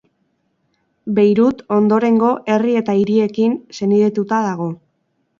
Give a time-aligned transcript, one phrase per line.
[1.17, 4.69] Beirut ondorengo herri eta hiriekin senidetuta dago.